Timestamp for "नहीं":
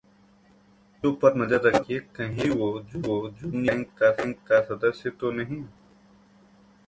5.31-5.63